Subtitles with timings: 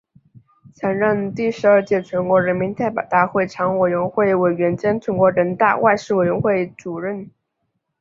[0.73, 7.31] 曾任第十二届全国人民代表大会常务委员会委员兼全国人大外事委员会主任委员。